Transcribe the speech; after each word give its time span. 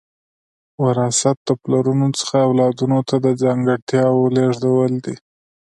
وراثت 0.83 1.37
د 1.47 1.49
پلرونو 1.61 2.07
څخه 2.19 2.35
اولادونو 2.47 2.99
ته 3.09 3.15
د 3.25 3.27
ځانګړتیاوو 3.41 4.33
لیږدول 4.35 4.93
دي 5.05 5.15